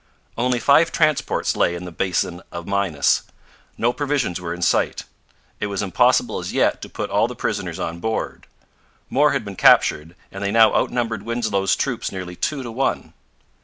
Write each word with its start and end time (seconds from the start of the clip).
Only 0.35 0.59
five 0.59 0.91
transports 0.91 1.55
lay 1.55 1.75
in 1.75 1.85
the 1.85 1.91
basin 1.91 2.41
of 2.51 2.65
Minas. 2.65 3.21
No 3.77 3.93
provisions 3.93 4.41
were 4.41 4.51
in 4.51 4.63
sight. 4.63 5.03
It 5.59 5.67
was 5.67 5.83
impossible 5.83 6.39
as 6.39 6.53
yet 6.53 6.81
to 6.81 6.89
put 6.89 7.11
all 7.11 7.27
the 7.27 7.35
prisoners 7.35 7.77
on 7.77 7.99
board. 7.99 8.47
More 9.11 9.31
had 9.33 9.45
been 9.45 9.55
captured, 9.55 10.15
and 10.31 10.43
they 10.43 10.49
now 10.49 10.73
outnumbered 10.73 11.21
Winslow's 11.21 11.75
troops 11.75 12.11
nearly 12.11 12.35
two 12.35 12.63
to 12.63 12.71
one. 12.71 13.13